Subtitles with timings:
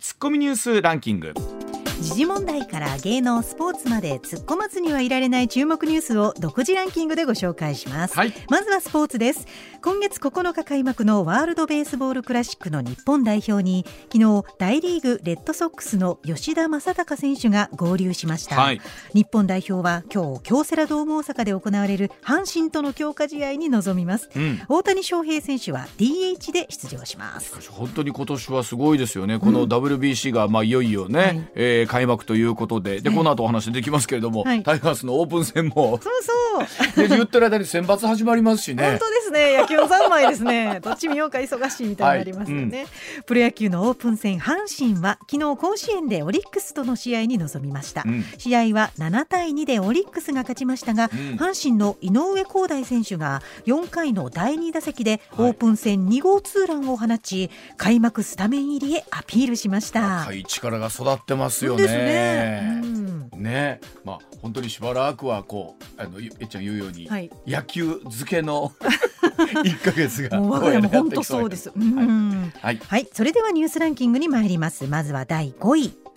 [0.00, 1.34] ツッコミニュースランキング。
[2.00, 9.46] 時事問題から芸能スポーツまで突っ込まずにはいられない注目ニュースを独自ランキングでご紹介します、はい、まずはスポーツです。
[9.82, 18.80] 今月9日開幕のワールドベースボールクラシックの日本代表に昨日大リーグレッドソックスの吉田正尚選手が合流しました、はい、
[19.14, 27.70] 日本代表は今日京セラドーム大阪で行われる阪神との強化試合に臨みます、うん、大谷翔平選手は DH で出場します。
[27.70, 29.38] 本当に今年はすごいですよね。
[29.38, 33.00] この WBC がまあいよいよね、はい、えー、開幕ということで。
[33.00, 35.98] でこの後お話できますけれども、はい、タイガースのオープン戦も。
[36.00, 36.12] そう
[36.96, 37.08] そう。
[37.08, 38.84] で言ってる間に選抜始まりますしね。
[38.84, 39.58] 本当ですね。
[39.58, 40.80] 野球の三昧ですね。
[40.82, 42.86] どっち見ようか忙しいみたいになりますよね、はい
[43.18, 60.28] うん、プロ野球のオープン戦阪神は昨日甲子園でオリックスとの試合に臨みました、うん、試合は7対2でオリックスが勝ちましたが、うん、阪神の井上康大選手が4回の第2打席でオープン戦2号ツーランを放ち、開幕スタメン入りへアピールしました。
[60.46, 62.80] 力が育ってますよねね。
[63.40, 68.72] ね、まあ本当にしばらくはこうあのえっちゃん言うように、はい、野球漬けの
[69.64, 71.70] 一ヶ月がもう我が家も本当そうです。
[71.70, 74.86] はい、はい、それではニュースランキングに参ります。
[74.86, 76.10] まずは第5位。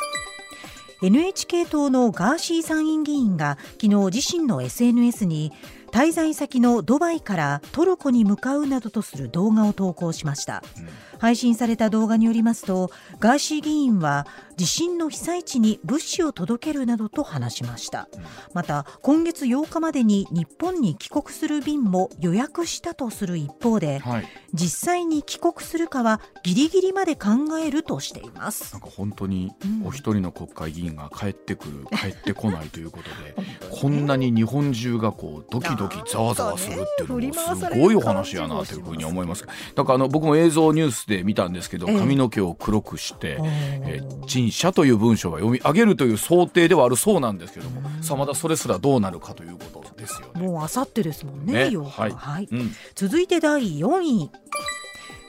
[1.02, 5.52] NHK 党のガーシー参院議員が昨日自身の SNS に
[5.92, 10.82] 滞在先のドバイからトルコに向かうなどとする動画を投稿しました、う
[11.13, 28.74] ん、配信された動画によりますとガーシー議員は地震の被災地に物資を届けるなどと話しました、うん、また今月8日までに日本に帰国する便も予約したとする一方で、はい、実際に帰国するかはギリギリまで考えるとしています。
[28.74, 29.54] なんか本当に
[29.86, 33.36] お一人の国会議員が帰ってくる、 帰ってこないということで
[33.72, 39.46] こんなに日本中がこうドキドキざわざわするっていうのもすごいお話やなというふうに思います。
[39.76, 50.48] だからあの僕も映像ニュースで見たんですけど髪の毛を黒くして、えー、陳謝という文章が読み上げるという想定ではあるそうなんですけどもさあまだそれすらどうなるかということですよね。
[50.48, 52.08] もうあさってですもんねねは。
[52.08, 52.48] い、はい。
[52.52, 54.32] うん、続いて第4位。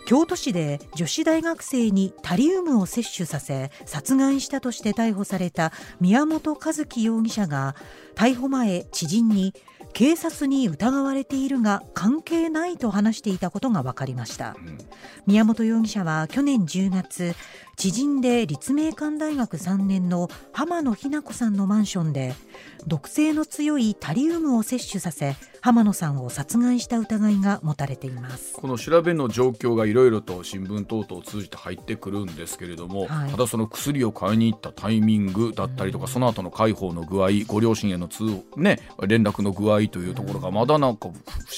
[0.07, 7.75] 京都市で女子大学生にタリウムを摂取させ殺害したとして逮捕された宮本一希容疑者が
[8.15, 9.55] 逮捕前知人に
[9.95, 14.57] 警察に疑われているが関係ないと話していたことが分かりました、
[15.27, 17.35] 宮本容疑者は去年10月
[17.77, 22.35] 知人で立命館大学3年の浜野日奈子さんのマンションで
[22.87, 28.53] 毒性の強いタリウムを摂取させ浜野さんを殺害した疑いが持たれています。
[28.53, 38.25] この調べの状況がいろいろと新聞等々を通じて入ってくるんですけれども、はい、ただその薬を買いに行ったタイミングだったりとか、うん、その後の解放の具合ご両親への通、
[38.57, 41.15] ね、連絡の具合というところがまだなんか不思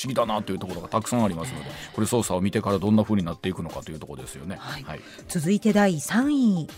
[0.06, 4.56] 議だなというところがたくさんありますのでこれ捜査を見てからどんなふうになっていくのかというところですよね。
[4.60, 4.84] はい。
[4.84, 6.68] はい、続いて第3位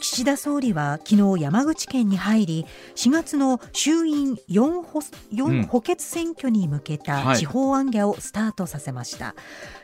[0.00, 2.66] 岸田総理は昨日山口県に入り
[2.96, 5.00] 4月の衆院 4, 補
[5.32, 9.34] 4補欠選挙に向けた地方案件をスタートさせました、は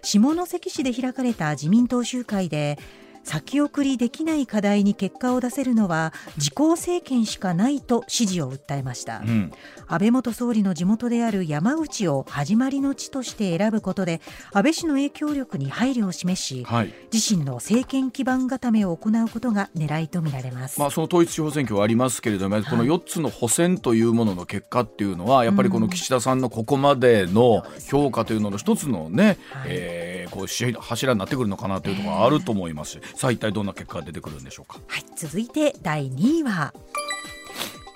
[0.02, 2.76] い、下関市で開かれた自民党集会で
[3.22, 9.52] 先送りできない課題に結果を出せるのは自公政権しかないと支持を訴えました、うん、
[9.88, 14.20] 安倍元総理の地元である山口を始まりの地として選ぶことで
[14.52, 32.86] 安倍氏の影響力に配慮を示し、はい、自身の政権基盤固めを行うことが狙いとみられます、まあ、その統一地方選挙はありますけれども、はい、この4つの補選というものの結果っていうのはやっぱりこの岸田さんのここまでの評価というのの一つのね、はい、えー、こう柱になってくるのかなというところがあると思います。
[32.86, 34.80] し、さあ一体どんな結果が出てくるんでしょうか。
[34.86, 36.72] はい、続いて第2位は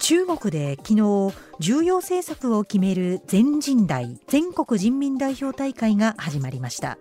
[0.01, 6.99] 中国で昨日重要政策を決める全人代全国人民代表大会が始まりました。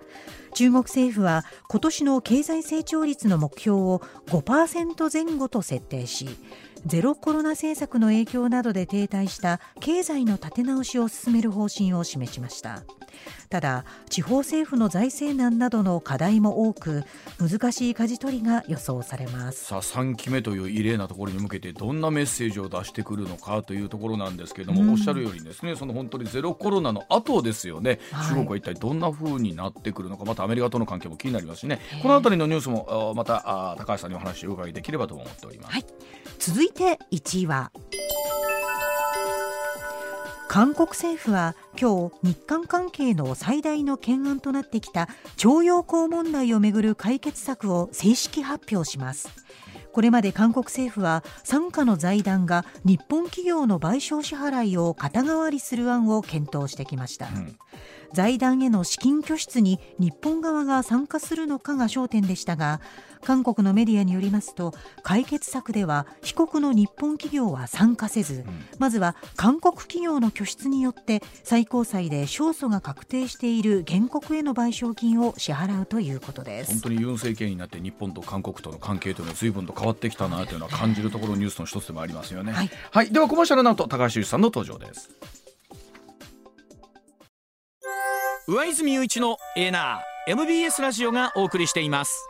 [0.53, 6.27] 中国政府は今年の経済成長率の目標を5%前後と設定し
[6.85, 12.83] ゼロコロナ政策の影響などで停滞した経済の立て直しを進める方針を示しました。
[13.49, 17.03] ただ地方政府の財政難などの課題も多く
[17.39, 19.65] 難しい舵取りが予想されます。
[19.65, 31.79] さあ3期目という異例なところに向けてどんなメッセージを出してくるのかというところなんですけれども、うん、おっしゃるようにですねその本当にゼロコロナの後ですよね、はい、中国は一体どんな風になってくるのかまたアメリカとの関係も気になりますしね。
[32.01, 35.85] この辺りのニュースもまた高橋さんにお話をお伺いできればと思っております、はい、
[36.37, 37.71] 続いて1位は。
[40.47, 45.07] 韓国政府は今日日韓関係の最大の懸案となってきた
[45.37, 49.29] 徴用工問題をめぐる解決策を正式発表します。
[49.93, 57.57] これまで韓国政府は傘下の財団が日本企業の賠償支払いを肩代わりする案を検討してきました、うん
[58.13, 62.81] 財団への資金拠出に日本側が参加するのかが焦点でしたが
[63.21, 64.73] 韓国のメディアによりますと
[65.03, 68.45] 解決策では被告の日本企業は参加せず、
[68.77, 76.71] まずは韓国企業の拠出によって最高裁で勝訴が確定している原告への賠償金を支払うということです。
[76.71, 85.09] 本当にユン政権になって日本と韓国との関係というのは随分と変わってきたなというのは感じるところニュースの一つでもありますよね、はい、はい、ではコマーシャルの後高橋由さんの登場です
[88.49, 92.27] 上泉雄一のエナー MBS ラジオがお送りしています。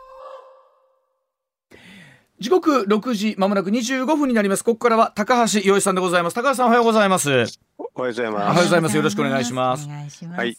[2.38, 4.62] 時刻6時まもなく25分になります。
[4.62, 6.34] ここからは高橋洋一さんでございます。
[6.34, 7.30] 高橋さんおはようございます。
[7.30, 8.34] おはようございます。
[8.34, 8.96] おはようございます。
[8.96, 9.88] よろしくお願いします。
[9.88, 10.58] はい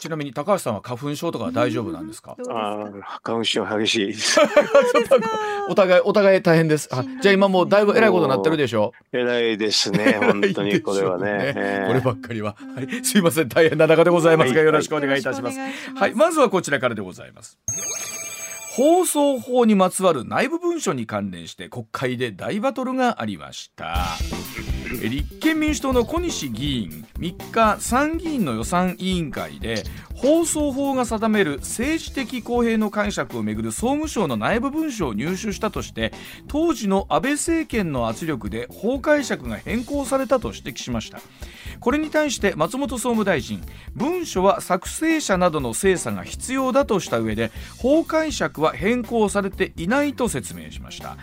[0.00, 2.36] ちなみに高橋さんは花粉症とか大丈夫なんですか？
[2.50, 4.14] ああ、花粉症激しい
[5.68, 6.88] お互いお互い大変です。
[6.92, 8.92] あ、じゃあ今もうだいぶ偉いことになってるでしょ？
[9.12, 9.16] う。
[9.16, 10.18] 偉いです ね。
[10.20, 11.52] 本当にこれはね。
[11.52, 15.58] ねこればっかりは、はい、すいません大変な中でございますが、よろしくお願いいたします。
[15.94, 17.58] はい、まずはこちらからでございます。
[18.72, 23.96] 放送法にまつわる内部文書に関連して国会で大バトルがありました
[24.90, 29.84] 立憲民主党の小西議員3日参議院の予算委員会で
[30.14, 36.12] 放送法が定める政治的公平の解釈をめぐる総務省の内部文書を入手したとして
[36.48, 41.20] 当時の安倍政権の圧力で法解釈が変更されたと指摘しました。
[41.78, 43.62] これに対して松本総務大臣
[43.94, 51.16] 文書は作成者などの精査が必要だとした上で法解釈は変更されていないと説明しました。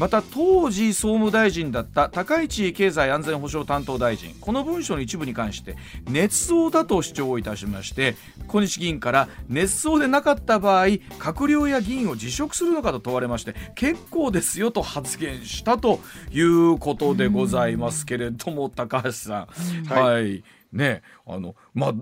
[0.00, 5.76] また当時総務大臣だった高市経済安全保障担当大臣この文書の一部に関して
[6.06, 8.16] 捏造だと主張をいたしまして
[8.48, 16.00] 小西議員から捏造でなかった場合閣僚や議員を辞職するのかと問われまして結構ですよと発言したと
[16.32, 19.48] いうことでございますけれども高橋さ
[19.84, 21.94] ん、はい、はいねあのまあ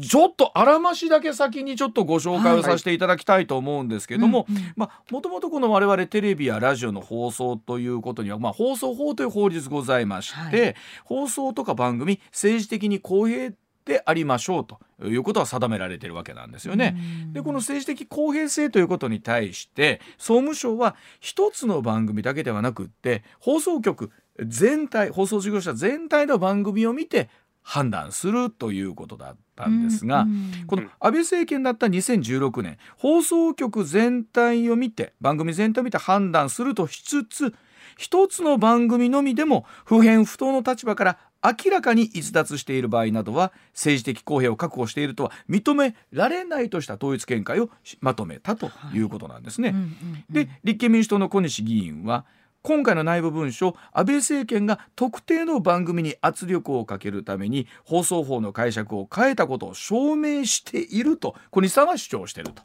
[0.00, 10.74] ちょっとあらましだけ先にちょっとご紹介をさせていただきたいと思うんですけども、まあもともとこの我々テレビやラジオの放送ということには、まあ、放送法という法律ございまして、はい、
[11.04, 13.52] 放送とか番組政治的に公平
[13.88, 16.96] でありましょうということは定められているわけなんですよね。
[17.32, 24.10] でこの政治的公平性ということに対して総務省は一つの番組だけではなくって放送局
[24.44, 27.30] 全体放送事業者全体の番組を見て
[27.68, 30.32] 判断するということだったんですが、うんう
[30.62, 37.54] ん、この安倍政権だった2016年放送局全体を見て番組全体を見て判断するとしつつ
[37.98, 47.68] 一つの番組のみでも不偏不当の立場から明らかに逸脱している場合などは政治的公平を確保しているとは認められないとした統一見解を
[48.00, 49.72] まとめたということなんですね。
[49.72, 49.76] はい。
[49.76, 52.24] うんうんうん、で立憲民主党の小西議員は
[52.68, 62.62] 今回の内部文書安倍政権が特定の番組に圧力をかけるために放送法の解釈を変えたことを証明していると小西さんは主張していると。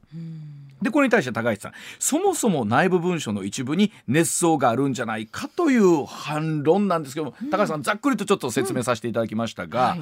[0.82, 9.96] でこれに対して高市さんそもそも内部文書の一部に熱奏があるんじゃないかという反論なんですけども、高橋さんざっくりとちょっと説明させていただきましたが、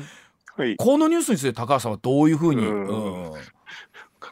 [0.58, 3.34] はい、このニュースについて高橋さんはどういうふうに、うん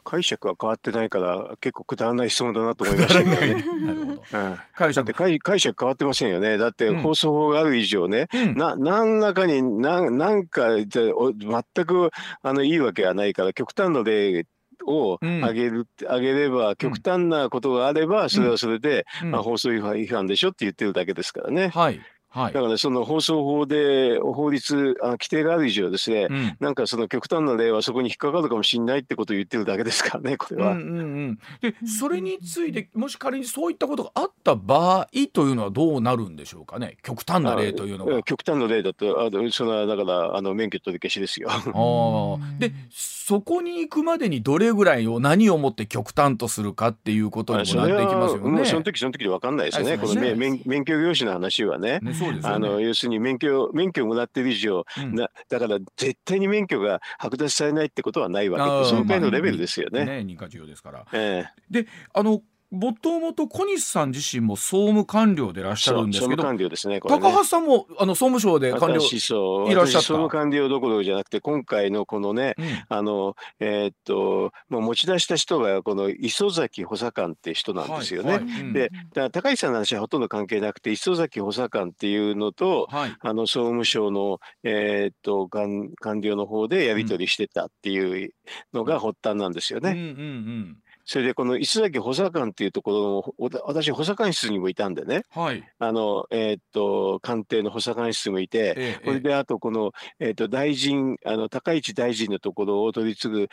[0.04, 3.24] 解釈は変わってないから結構くだらない質問だなと思いました。
[3.24, 3.64] けどね。
[3.86, 4.12] なるほど。
[4.12, 5.14] うん、解釈。
[5.14, 6.58] 解解釈変わってませんよね。
[6.58, 12.12] だって放送法がある以上ね、うん、な何らかに何なんか全く
[12.42, 14.46] あのいいわけはないから極端の例
[14.86, 21.70] を上げる、うん、上げれば極端なことがあればそれはそれで、まあ、放送違反でしょって言ってるだけですからね。
[21.70, 22.00] はい
[22.32, 30.74] はい、だから、その放送法で法律あ規定がある以上ですね、うん、なんかその極端な例はそこに引っかかるかもしれないってことを言ってるだけですからねこれは。
[30.74, 36.98] うんうんうん、でそれについてもし仮にそういったことがあった場合というのはどうなるんでしょうかね？
[37.02, 38.24] 極端な例というのは。
[38.24, 41.50] 極端な例だとあそれはだからあの免許取り消しですよ。
[41.52, 48.66] あでそこに行くまでにどれぐらいを何をもって極端とするかっていうことにもなっていきますよね。
[48.66, 49.98] その時その時で分かんないですよね。
[49.98, 52.00] この免免許業種の話はね。
[52.02, 60.06] ねねあの要するに免許免許をもらってる以上、うん、なだから絶対に免許が剥奪されないってことはないわけでそのくらいのレベルですよね。
[60.06, 61.06] ね認可授与ですから。
[61.14, 70.08] えー、であのもともと小西さん自身も総務官僚でいらっしゃるんですけど、官僚ですね、ね、高橋さんもあの総務省で官僚いらっしゃった。
[70.08, 78.34] 総務官僚どころじゃなくて、今回のこのね、うん、あのえー、っともう持ち出した人がこの磯崎補佐官って人なんですよね。
[78.34, 78.92] はいはいうん、で、
[79.32, 88.34] 高市さんの話はほとんど関係なくて、磯崎補佐官っていうのと、はい、あの総務省のえー、っと官官僚の方でやり取りしてたっていう
[88.74, 89.90] のが発端なんですよね。
[89.90, 90.78] うんうんうん
[91.10, 92.92] それでこの磯崎補佐官っていうとこ
[93.40, 103.50] ろの私補佐官室にもいたんでね、はい、あのえー、っと官邸の補佐官室もいて、ええ、これであとこの、えー、っと大臣あの高市大臣のところを取り継ぐ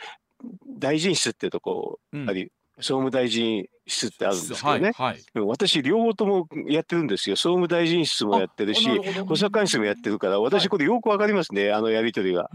[0.77, 7.35] 大臣室っていうところあり、総務大臣室ってあるんですけどね、はいはい、私両方ともやってるんですよ。
[7.35, 8.87] 総務大臣室もやってるし
[9.25, 12.49] 補佐官室もやってるから私これよくわかりますね、あのやり取りが。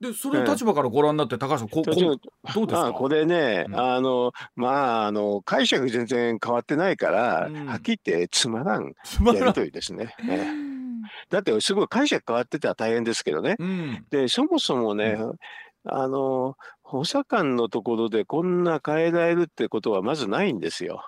[0.00, 2.92] でそれ立場からご覧になって高橋さんここどうですか？
[2.92, 8.92] これね、うん、あのまああの解釈全然変わってないから、うん、はっきり言ってつまらんや
[9.32, 10.14] り取りですね。
[10.24, 10.48] ね
[11.28, 13.56] だってすごい解釈変わってたら大変ですけどね。
[13.58, 15.18] うん、でそもそもね、
[15.84, 16.56] あの
[16.90, 21.04] 補佐官のところでこんな変えられるってことはまずないんですよ。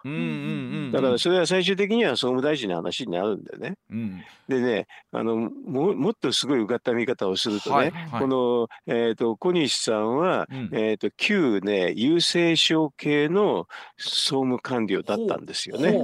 [0.92, 3.74] だからそれは最終的には総務大臣の話になるんでね。
[3.90, 15.98] うん、でねあのももっとすごいうがった見方をするとね、はいはい、この、えーと、小西さんは、うん、えーと、旧ね郵政省系の総務官僚だったんですよね。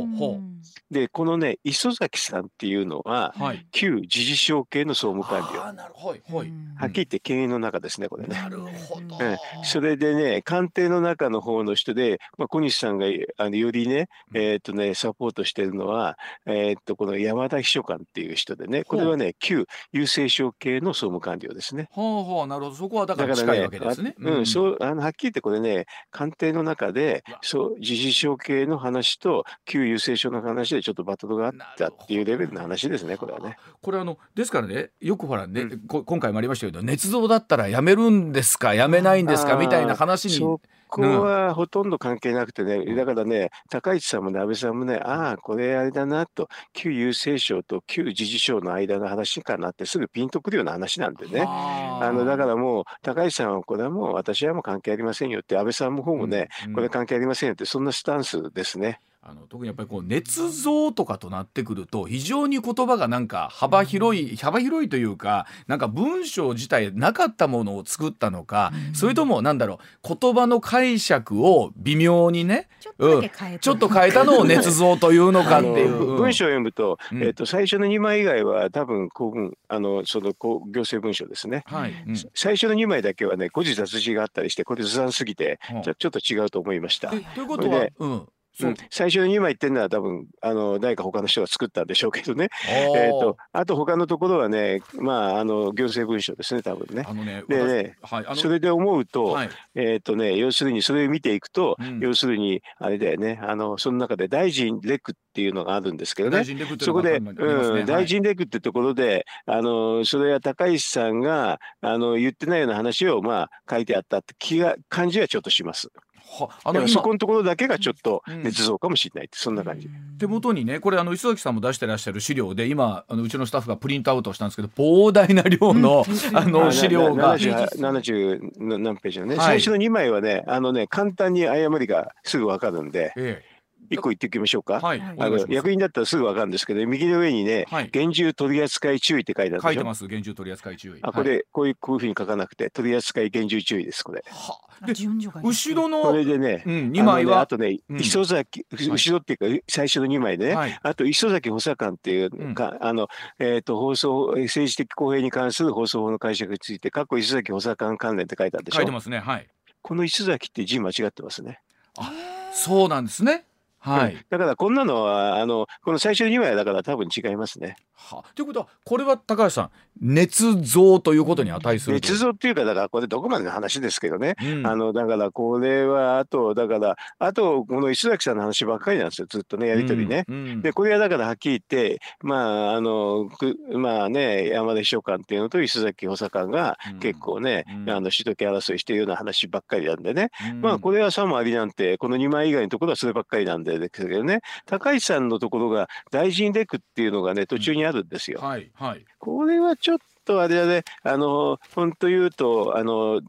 [0.90, 5.60] でこのね磯崎さんっていうのは、はい、旧時事省系の総務官僚。
[5.60, 8.34] はっきり言って経営の中ですねこれね。
[8.34, 13.06] なるほど、うんそれでね、官邸の中の方の人で、まあ、小西さんが
[13.36, 21.88] あのよりね、えー、っとね、サポートしてるのは、えー、っと、この山田秘書官っていう人でね、これはね、旧郵政省系の総務官僚ですね。
[21.90, 22.76] ほうほう、なるほど。
[22.76, 24.14] そこはだから近いわけですね。
[24.18, 33.58] ねうん、そう、あの、はっきり言ってこれね、官邸の中で、そう、時事省系の話と、旧郵政省の話でちょっとバトルがあったっていうレベルの話ですね、これはね。
[33.82, 40.34] これあの、ですからね、よくほらね、うん、今回もありましたけど、捏造だったらやめるんですか、やめないんですか、みたいな話に。
[40.34, 51.44] そこはほとんど関係なくてね、うん、だからね、高市さんもね、安倍さんもね、ああ、これあれだなと、旧郵政省と旧自治省の間の話かなって、すぐピンとくるような話なんでね。
[51.46, 59.00] あのだからもう、高市さんはこれはもう私はもう関係ありませんよって、安倍さんの方もね、うんうん、これ関係ありませんよって、そんなスタンスですね。
[59.20, 60.22] あの特にやっぱりこう捏
[60.62, 74.24] 造とかとなってくると非常に言葉がなんか幅広い、幅広いというかなんか文章自体なかったものを作ったのか、それともなんだろう言葉の解釈を微妙にねちょっと変えた。
[74.24, 76.16] のを捏造というのかっていう。
[76.18, 81.92] 文章を読むと,、えー、と最初の2枚以外は多分公文あのその行政文書ですね、はい。
[82.06, 87.10] うん、最初の2枚だけはね誤字脱字があったりしてこれずさんすぎて、ちょちょっと違うと思いました。
[87.10, 88.28] ということは、うん
[88.66, 97.04] うん、最初の2枚っていうのは多分あの誰か他の人が作ったんでしょうけどね、えーと、あと他のところはね、まあ、あの行政文書ですね多分ね。
[97.24, 106.44] ねでね、はい、それで思うと,、はい、えーとね、要するにそれを見ていくと、うん、要するにあれだよねあのその中で大臣レクっていうのがあるんですけどね。
[106.80, 115.90] そこで、ね、うん、大臣レクってところであのそれは高石さんがあの言ってないような話を、まあ、書いてあったって気が感じはちょっとします。
[116.30, 119.88] はあのそこのところだけがちょっと捏造かもしれないって、そんな感じ。
[120.18, 126.04] 手元にねこれあの磯崎さんも出してらっしゃる資料で今あのうちのスタッフがプリントアウトしたんですけど膨大な量の、
[126.34, 127.36] あの資料が。
[127.38, 133.12] 70何ページのね、はい、最初の2枚はねあのね簡単に誤りがすぐ分かるんで。
[133.16, 133.57] ええ
[133.90, 134.80] 一個言っておきましょうか。
[134.80, 140.06] はい、あの役員だったらすぐわかるんですけど、右の上にね、はい、厳重取扱注意って書いてある書いてます。
[140.06, 140.98] 厳重取扱注意。
[141.02, 144.04] あ、これ、こういうこういうふうに書かなくて、取扱厳重注意です。
[144.04, 144.24] これ。
[144.28, 144.94] はで
[145.42, 158.76] 後ろのこれでね、うん、2枚はあとね、磯崎後ろっていうか最初の2枚でね、あと磯崎補佐官っていうか、あのえっ、と放送政治的公平に関する放送法の解釈について過去磯崎補佐官関連って書いてあるでしょ。
[158.76, 159.18] 書いてますね。
[159.18, 159.48] はい。
[159.82, 161.60] この磯崎って字間違ってますね。
[161.98, 162.12] あ、
[162.52, 163.44] そうなんですね。
[163.78, 167.76] はい、 だからこんなのはあのこの最初の2枚だから多分違いますね。
[167.94, 169.70] はということはこれは高橋さん
[170.00, 180.24] 捏造ということに値する捏造っていうかだからこれどこまでの話ですけどね、うん、あのだからこれはあとだからあとこの石崎さんの話ばっかりなんですよずっとねやり取りね。
[180.28, 180.36] うん。
[180.36, 183.28] うん、でこれはだからはっきり言ってまああの
[183.72, 190.30] まあね山田秘書官っていうのと石崎補佐官が結構ね、あの主導権争いしているような話ばっかりなんでね、
[190.60, 198.40] まあこれはさもありなんてこの2枚以外のところはそればっかりなんでですけどね高市さんのところが大臣レクっていうのがね途中にあるんですよ。
[198.40, 203.20] はいはい、これはちょっとあれだねあの本当言うとあの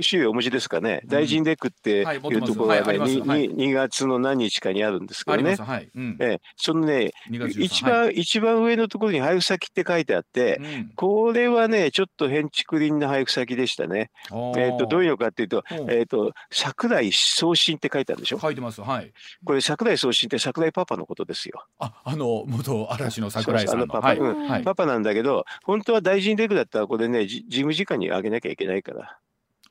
[0.00, 5.88] 資料お持ちですかね、大臣レクっていうところがね、はい、2, 月の何日かにあるんですけどね、はい。
[5.94, 7.12] うん、えそのね、
[7.58, 14.10] 一番、はい、一番上のところに配布先って書いてあって、うん、これはね、ちょっと変築林の配布先でしたね。
[14.30, 18.38] えーと、どういうのかっていうと、えーと、桜井送信って書いてあるでしょ？
[18.38, 19.12] 書いてます、はい。
[19.44, 21.64] これ、桜井送信って桜井パパのことですよ。
[21.78, 23.86] ああの元嵐の桜井さんの。
[23.86, 29.18] パパ、うん、パパなんだけど、本当は大臣レクだったら、これね、事務次官にあげなきゃいけないから。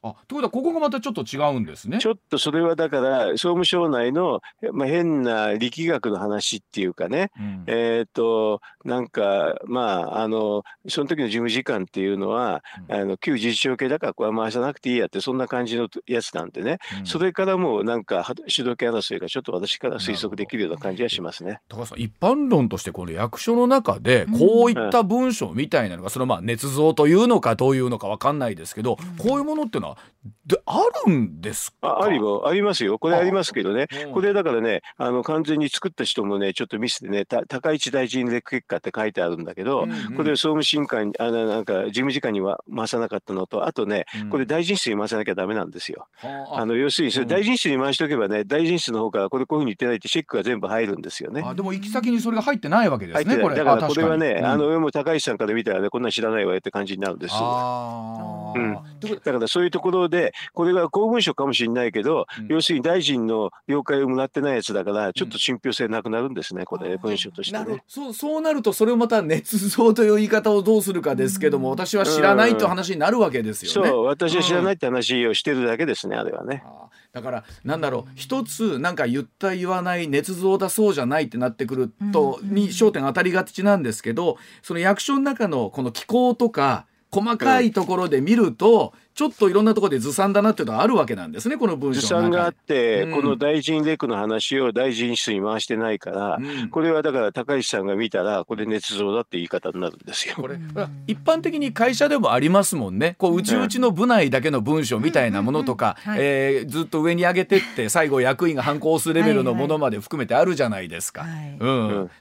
[0.04, 2.00] あということはここがまたちょっと違うんですね。
[2.00, 4.42] ちょっとそれはだから総務省内の、
[4.74, 21.62] まあ、変な力学の話っていうかね、うん、えっ、となんかまああのその時の事務次官っていうのは、うん、あの旧事実証系だからこれは回さなくていいやってそんな感じのやつなんでね、うん、それからもうなんか主導権争いがちょっと私から推測できるような感じはしますね。
[21.70, 29.93] 高さん一般論としてこの役所の中でこういった文章みたいなのが、そのまあ捏造というのかどういうのか分かんないですけど、こういうものっていうのは
[30.46, 32.98] であるんですあありもありますよ。
[32.98, 40.88] これありますけどね、これだからねあの完全に作った人もねちょっとミスでね高市大臣レク結果って書いてあるんだけど、うんうん、これ総務審議
[41.20, 46.08] あのなんか事務次官には回さなかったのとあとね、これ大臣室に回さなきゃダメなんですよ。
[46.52, 51.44] あの要するにそれ大臣室に回しておけばね、大臣室の方からこれこういうふうに言ってないってチェックが全部入るんですよね。
[51.46, 53.38] あでも行き先にそれが入ってないわけですね。
[53.38, 53.56] これ。
[53.56, 57.36] だからこれはね、あの上も高市さんから見たらねこんなん知らないわよって感じになるんです。
[57.36, 67.84] うん、だからそういうところでこれが公文書かもしれないけど、うん、要するに大臣の了解をもらってないやつだからちょっと信憑性なくなるんですね、これ文書としてね。
[67.88, 73.90] そうそうなるとそれをまた捏造という言い方をどうするかですけども、私は知らないという話になるわけですよね。
[73.90, 76.64] そう私は知らないって話をしてるだけですね、あれはね。
[77.12, 78.12] だからなんだろう。
[78.16, 100.36] 一つなんか言った言わない捏造だそうじゃないってなってくるとに焦点当たりがちなんですけどその役所の中のこの機構とか細かいところで見ると、ちょっといろんなところでずさんだなっていうのはあるわけなんですねこの文章ずさんがあって、うん、この大臣レクの話を大臣室に回してないから、うん、これはだから高市さんが見たらこれ捏造だって言い方になるんですよ。
[100.36, 100.58] これ
[101.06, 103.16] 一般的に会社でもありますもんね。
[103.20, 111.26] こううちうちの部内だけの文章みたいなものとか、えずっと上に上げてって最後役員が反抗するレベルのものまで含めてあるじゃないですか。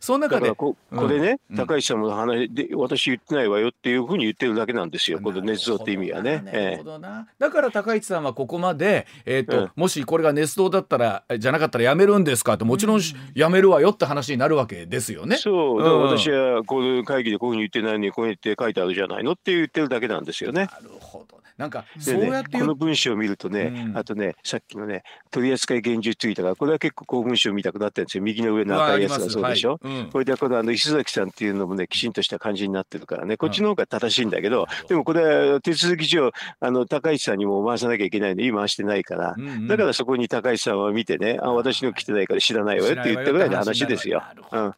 [0.01, 5.21] その中でここれね、高市さんの話で私言ってないわよっていうふうに言ってるだけなんですよ。
[5.21, 6.43] この捏造って意味はね。
[6.45, 12.55] なるほどな、だから高市さんはここまで、えーと、うん、もしこれが熱動だったらじゃなかったらやめるんですか？
[12.55, 13.01] ってもちろん
[13.35, 15.37] やめるわよって話になるわけですよね。
[15.37, 20.67] そう、うん、私はこういう会議でこういうふうに言ってないのにこう言って書いてあるじゃないのって言ってるだけなんですよね。
[20.67, 28.25] なるほどなんかそうやって、ね、この文章を見るとね、うん、あとねさっきのね取扱厳重注意とかこれは結構公文書見たくなってるんですよ。
[28.25, 30.01] 右の上の赤いやつがそうでしょ、はい。
[30.01, 33.37] うん、これでこのあの石崎さんっていうのもねきちんとした感じになってるからね。
[33.37, 44.23] こっちの方が正しいんだけど、でもこれは手続き上あの高市さんにも回さなきゃいけないのに回してないから、うんうん、だからそこに高市さんは見てねあ私の来てないから知らないわよって言ったぐらいの話ですよ。
[44.51, 44.75] うん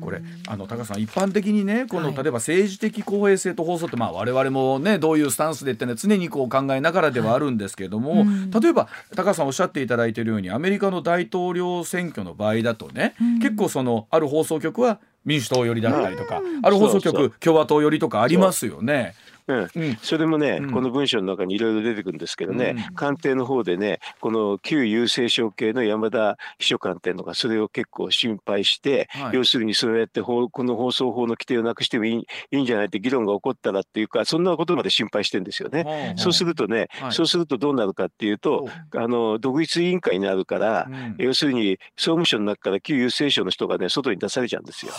[0.00, 19.14] これあの高さん一般的にねこの、例えば政治的公平性と放送ってまあ我々もねどういうスタンスでってね常にこう考えながらではあるんですけれども、はいうん、例えば高さんおっしゃっていただいているようにアメリカの大統領選挙の場合だとね、うん、結構そのある放送局は民主党寄りだったりとか、ある放送局共和党寄りとかありますよね。
[19.46, 36.14] うん、それもね、この文章の中にいろいろ出てくるんですけどね、官邸の方でね、この旧郵政省系の山田秘書官っていうのがそれを結構心配して、はい、要するにそうやってこの放送法の規定をなくしてもいいいいんじゃないって議論が起こったらっていうか、そんなことまで心配してるんですよね。
[36.16, 44.92] そうするとね、はい、そうするとどうなるかっていうと、あの独立委員会になるから、うん、要するに総務省の中から旧郵政省の人がね、外に出されちゃうんですよ。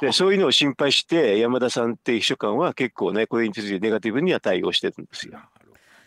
[0.00, 5.38] でそういうのを心配して山田さんって秘書官は結構ねこれについてネガティブには対応してるんですよ。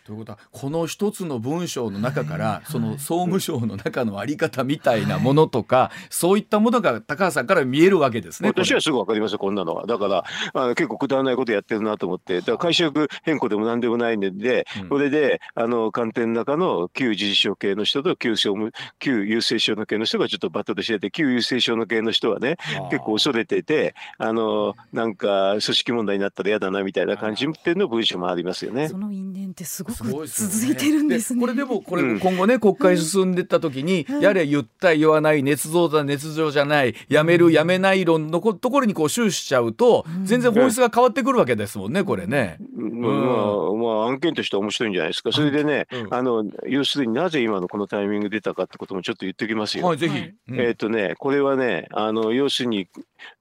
[0.05, 8.49] ということはこの一つの文章の中から、その総務省の中のあり方みたいなものとか、そういったものが高橋さんから見えるわけですね。
[8.49, 9.85] 私はすぐ分かりますよこんなのは。
[9.85, 12.91] だからあ結構くだらないことやってるなと思ってだから会社
[13.23, 22.57] 変更でも何でもないんで、これであの官邸の中の旧事実証系の人と旧総務旧郵政省の系の人がちょっとバトルしてて旧郵政省の系の人はね
[22.89, 28.87] 結構恐れててあのなんか組織問題になったら嫌だなみたいな感じっていうの文章もありますよね。
[28.87, 31.41] その因縁ってすごく続いてるんですね。
[31.41, 42.57] これでもこれ今後ね、国会進んでった時に、やれ言った言わない捏造だ捏造じゃないやめるやめない論のところにこう終始しちゃうと、全然本質が変わってくるわけですもんねこれね。
[42.75, 45.31] まあ、まあ案件としては面白いんじゃないですか。
[45.31, 49.85] それでね、あの要するになぜ今のこのタイミング出たかってこともちょっと言っておきますよ。
[49.85, 50.31] はい、ぜひ。
[50.53, 52.87] えっ、とねこれはねあの要するに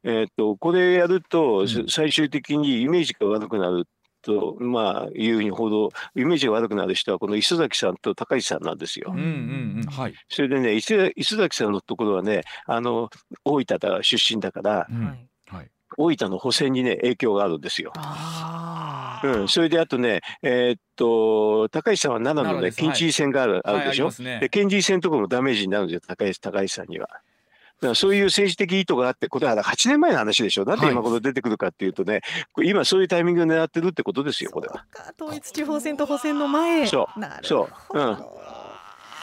[0.04, 3.86] えっ、とこれやると最終的にイメージが悪くなる
[4.22, 9.12] と、まあ、いうふうに報道、イメージが悪くなる人は、この磯崎さんと高市さんなんですよ。
[9.14, 13.10] うんうんうんはい、それでね、磯崎さんのところはね、あの
[13.44, 15.28] 大分だ出身だから、うん。
[15.48, 17.92] はい、大分の補選にね、影響があるんですよ。
[19.22, 27.08] うん、それであとね、えー、っと、高市さんは奈良のね、県知事選がある,、あるでしょ、はいね、で県知事選のところもダメージになるんですよ、高市高市さんには。
[27.88, 30.64] らそういう政治的意図があって、これは8年前の話でしょ。
[30.64, 32.20] なんで今これ出てくるかっていうとね、
[32.54, 34.84] はい、今そういうタイミングを狙ってるってことですよ、これは。
[35.20, 36.86] 統一地方選と補選の前。
[36.86, 37.46] そう。
[37.46, 37.98] そう。
[37.98, 38.40] うん。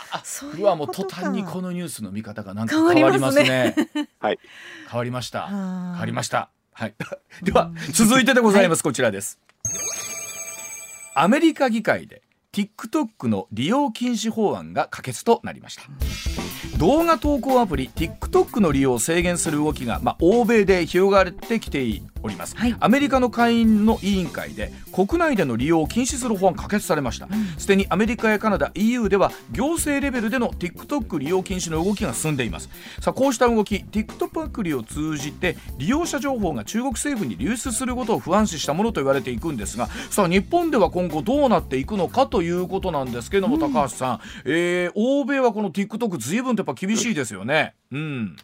[0.10, 0.24] あ、
[0.58, 3.76] うわもう途端にこのニュースの見方がなんか変わりますね。
[4.20, 4.40] はい。
[4.90, 5.48] 変わりました。
[5.48, 5.58] 変
[6.00, 6.50] わりました。
[6.74, 6.96] はい。
[7.44, 8.84] では続いてでございます。
[8.84, 9.40] こちらです。
[11.14, 12.22] アメリカ議会で
[12.58, 15.84] TikTok の利用禁止法案が可決となりました。
[16.80, 21.84] 動画投稿アプリ TikTok の利用を制限する動きが、まあ、欧米で広がってきて
[22.24, 27.28] おります、はい、アメリカの下院の委員会で国内での利用を禁止する法案可決されました。
[27.58, 32.70] すで、うん、にアメリカやカナダ EU では行政レベルでの TikTok 利用禁止の動きが進んでいます。
[33.02, 47.74] さあこうした動き TikTok アプリを通じて利用者情報が中国政府に流出することを不安視したものと言われていくんですがさあ日本では今後どうなっていくのかということなんですけども、うん、高橋さん、えー、欧米はこの TikTok 随分とぱ厳しいですよね。
[47.92, 48.36] うん。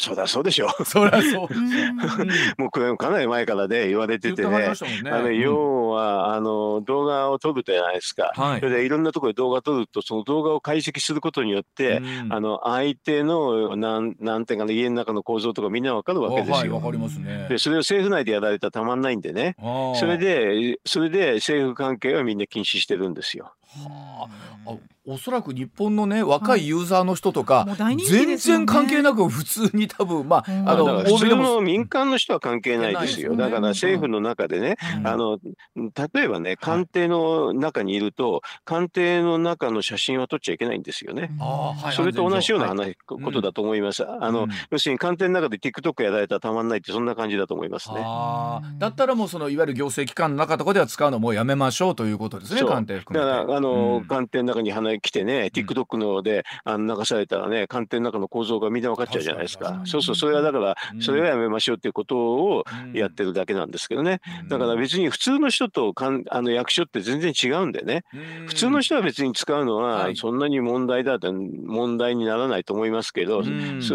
[0.00, 0.84] そりゃそうでしょう。
[0.86, 2.60] そりゃそう。
[2.60, 4.48] もうこれかなり前からね言われててね。
[4.48, 8.32] ねあの要は、あの動画を撮るじゃないですか。
[8.34, 16.74] はい、それでいろんなところで動画撮るとその動画を解析することによって、あの相手のなんなんていうかな家の中の構造とかみんなわかるわけですよ。
[16.76, 17.46] わ、かりますね。
[17.50, 19.54] でそれを政府内でやられたらたまんないんでね。
[19.96, 23.52] それでそれで政府関係はみんな禁止してるんですよ。
[23.70, 24.28] は
[24.66, 24.76] あ、
[25.10, 35.38] おそらく日本のね若いユーザーの人とか、はいね、全然関係なく普通に多分まあ、あの普通の民間の人は関係ないですよ、だから政府の中でね、あの
[35.74, 41.30] 例えばね官邸の中にいると、官邸の中の写真は撮っちゃいけないんですよね。
[41.94, 44.04] それと同じような話、ことだと思います。
[44.06, 47.96] あの、要するに官邸の中で TikTok やられたらたまんないってそんな感じだと思いますね。
[48.78, 53.30] だったらもうそのいわゆる行政機関の中とかでは使うのもうやめましょうということですね官邸含めて。
[53.30, 59.82] だからあの、官邸の中に花来てね、TikTok のであの流されたらね、官邸の中の構造がみんな分かっちゃうじゃないですか。
[59.84, 64.20] そうそう、それはだから、それはやめましょうっていうことをやってるだけなんですけどね。
[64.48, 68.04] だから別に普通の人とかんあの役所って全然違うんでね、
[68.46, 73.42] 普通の人は別に使うのはそんなに問題だって問題にならないと思いますけど、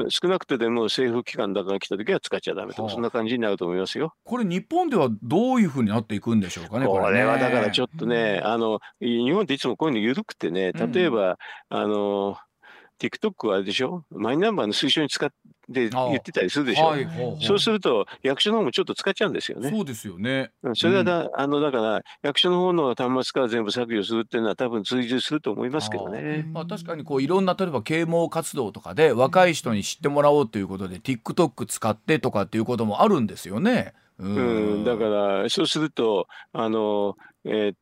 [0.10, 4.14] 少なくてでも政府機関だから来た時は使っちゃダメとか、そんな感じになると思いますよ。
[4.24, 6.88] これ日本ではどういうふうになっていくんでしょうかね。
[6.88, 11.38] これはだからちょっとね、あの日本っていつもこういうの緩くてね、例えば、
[11.70, 12.38] あの
[13.00, 14.06] TikTok はあれでしょ？
[14.10, 15.36] マイナンバーの推奨に使って
[15.90, 17.08] 言ってたりするでしょ、はい、
[17.42, 19.70] そうすると役所の方もちょっと使っちゃうんですよね。
[19.72, 20.52] そうですよね。
[20.76, 26.48] それはだうん、あのだから役所の方の端末から全部削除するっていうのは多分追従すると思いますけどね。
[26.54, 33.94] まあ確かにこういろんな例えば啓蒙活動とかで若い人に知ってもらおうということで TikTok 使ってとかっていうこともあるんですよね。
[34.20, 34.42] うん、う
[34.78, 35.04] んだか
[35.44, 37.76] らそうするとあのえー、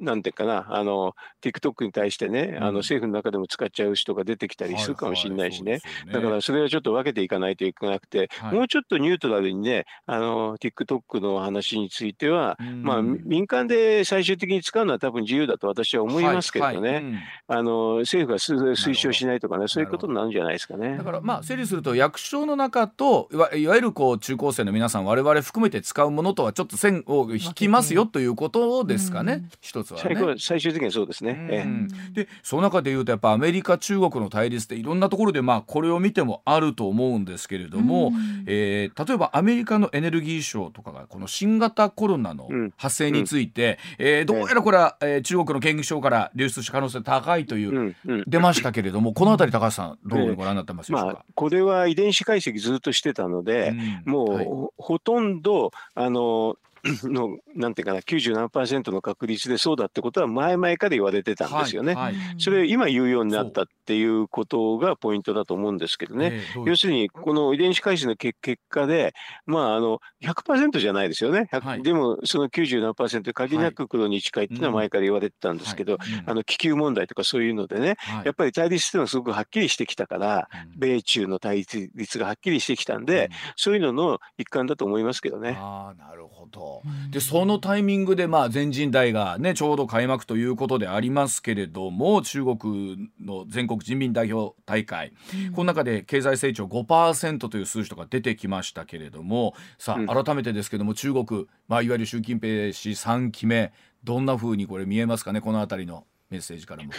[0.00, 5.80] なんていうかな、あの、TikTok に対してね、あの政府の中でも使っちゃう人が出てきたりするかもしれないしね。
[6.12, 17.02] だからそれはちょっと分けていかないといけなくて、はい、もうちょっとニュートラルにね、あの、TikTok の話については、まあ、民間で最終的に使うのは多分自由だと私は思いますけどね、はいはい。
[17.02, 20.96] うん、あの、政府が推奨しないとかね、そういうことになるんじゃないですかね。
[20.96, 31.48] だからまあ、整理すると、役所の中といわ、いわゆるこう中高生の皆さん、我々含めて使うものとはちょっと線を引きますよということですかね、一つ最終的にはそうですね。
[31.50, 38.12] ええ、でその中でいうとやっぱアメリカ中国の対立っていろんなところでまあこれを見てもあると思うんですけれども、
[38.46, 53.74] えー、例えばアメリカのエネルギー省とかがこの新型コロナの発生について、うん、えー、どうやらこれは、えー、中国の研究所から流出した可能性高いという、出ましたけれどもこの辺り高橋さんどうご覧になってますでしょうか、まあ、これは遺伝子解析ずっとしてたので、
[54.04, 54.46] もう、はい、
[54.78, 61.94] ほとんどあのの、なんていうかな、90何パーセントの確率でそうだってことは前々から言われてたんですよね。
[61.94, 66.42] はいはい、それ今言うようになったっていうことがポイントだと思うんですけどね。
[66.64, 68.38] 要するに、この遺伝子解析の結
[68.68, 69.14] 果で、
[69.46, 71.48] まあ、あの、100%じゃないですよね。
[71.50, 85.56] はい、でも、その90何パーセント限りなく黒に近いっていうのは前から言われてたんですけど、あの、気球問題とかそういうのでね、やっぱり対立っていうのはすごくはっきりしてきたから、米中の対立がはっきりしてきたんで、そういうのの一環だと思いますけどね。
[85.58, 86.69] あなるほど。
[87.10, 95.12] でそのタイミングでまあ全人代がねちょうど開幕ということでありますけれども中国の全国人民代表大会、
[95.48, 103.72] うん、この中で経済成長5%という数字とか出てきましたけれどもさあ改めてですけども中国、まあ、いわゆる習近平氏3期目
[104.04, 106.04] どんなふうにこれ見えますかねこの辺りの。
[106.30, 106.90] メッセージからも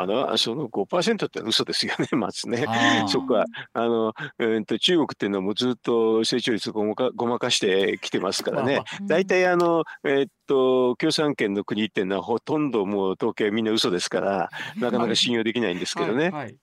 [0.00, 2.64] あのその5%って嘘ですよね、 まずね。
[3.08, 16.30] そこはあの、えーと、中国っていうのもずっと成長率ごまかごまかしてきてますからね、大体あの、えー、っと共産圏の国っていうのはほとんどもう統計みんな嘘ですから、 なかなか信用できないんですけどね。
[16.30, 16.56] はいはい。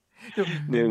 [0.70, 0.84] で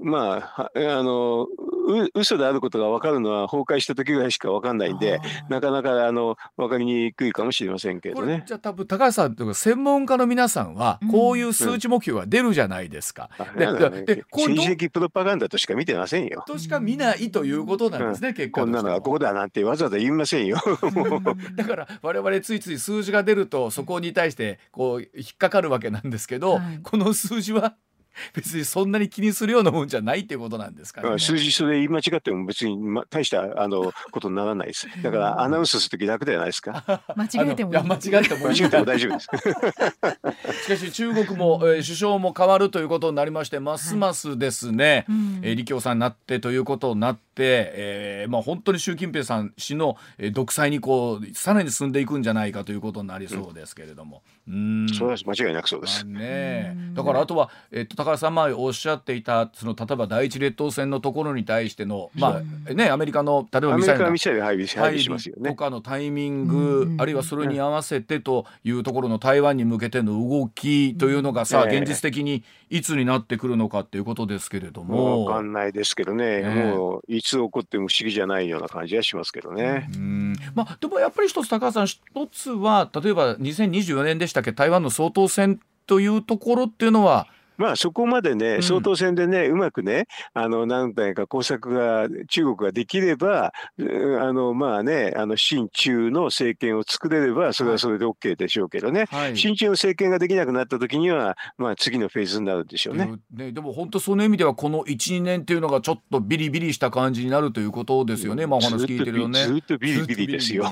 [0.00, 1.48] まああの
[1.86, 8.44] う嘘であることが分かるのは崩壊した時ぐらいしか分かんないんでなかなかあの分かりにくいかもしれませんけどね。
[8.46, 13.30] じゃあ多分高橋さんとか専門家の皆さんはこういう数値目標が出るじゃないですか。
[13.38, 13.66] うん、で
[14.04, 16.42] で政治的プロパガンダとしか見てませんよ。
[16.46, 20.58] としか見ないということなんですね、うん、結果こんなのはここだなんてわざわざ言いませんよ。
[21.54, 27.74] だから我々ついつい数字が出るとそこに対してこう引っかかるわけなんですけど、はい、この数字は
[28.34, 31.18] 別にそんなに気にするようなもんじゃないっていうことなんですかね。
[31.18, 34.88] 数字それ言い間違っても別に、ま、大したあのことにならないです。
[35.02, 37.02] だからアナウンスする時楽じゃないですか。
[37.16, 37.82] 間違えてもいい。
[37.82, 39.28] 間違えても間違えても大丈夫です。
[40.64, 54.22] しかし中国も、えー、首相も変わるということになりましてますますですね、はい、えー、李強さんになってということになって、えー、まあ本当に習近平さん氏の、えー、独裁にこうさらに進んでいくんじゃないかということになりそうですけれども。
[54.26, 54.86] うん、うん。
[54.92, 56.06] そうです間違いなくそうです。
[56.06, 65.50] ね、だからあとはえっと高橋さん前おっしゃっていたその例えば第一列島線のところに対してのまあねアメリカの例えばミサイルミサイル配備配備しますよね。
[65.50, 75.24] とかのタイミング、あるいはそれに合わせてというところの台湾に向けての動きというのがさ、現実的にいつになってくるのかっていうことですけれども。
[75.24, 79.88] わかんないですけどね、もういつ起こっても不思議じゃないような感じはしますけどね。
[79.94, 82.00] うんまあでもやっぱり一つ高橋さん一
[82.30, 103.10] つは例えば2024年でしたっけ台湾の総統選というところっていうのはまあそこまでね、総統選でね、うまくね、あの、何体か工作が、中国ができれば、あの、まあね、あの、親中の政権を作れれば、それはそれで OK でしょうけどね、はい、親中の政権ができなくなった時には、まあ次のフェーズになるでしょうね。
[103.32, 109.44] ねでも本当その意味では、この1、2年っていうのがちょっとビリビリした感じになるということですよね、まあお話聞いてるよね。
[109.46, 110.68] ずっとビリビリですよ。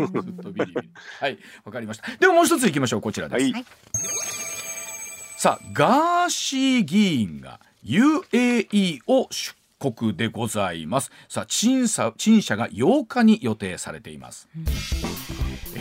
[0.53, 0.91] ビリビリ。
[1.21, 2.17] はい、わかりました。
[2.17, 3.53] ではもう一ついきましょう、こちらです。
[3.53, 4.44] はい
[5.45, 11.13] さあガーシー議員が UAE を出国でございます。
[11.29, 14.65] さあ陳謝陳謝が8日に予定されています、うん、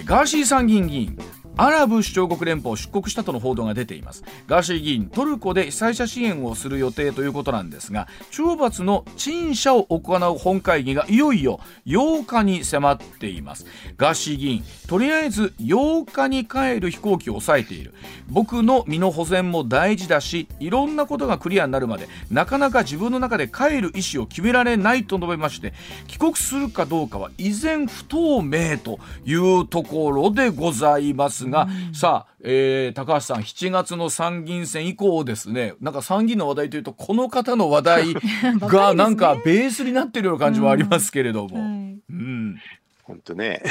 [0.04, 1.17] ガーシー参議院議員
[1.56, 4.24] アラブ首長国連邦を出国したとの報道が出ています。
[4.48, 13.68] ガーシー議員トルコで被災者支援をする予定ということなんですが懲罰の陳謝を行う本会議がいよいよ8日に迫っています。
[13.98, 17.94] ガーシー議員とりあえず8日に帰る飛行機を抑えている。
[18.30, 25.74] 僕の身の保全も大事だしいろんなことがクリアになるまでなかなか自分の中で帰る意思を決められないと述べまして
[26.08, 31.42] 帰国するかどうかは依然不透明というところでございます。
[31.43, 35.75] ですが、うん、さあ、えー、高橋さん7月の参議院選以降ですね。
[35.82, 38.13] なんか参議院の話題というとこの方の話題
[38.60, 41.58] が なんかベースになっているような感じもありますけれども。
[41.58, 42.56] うん、うん
[43.04, 43.62] 本当ね。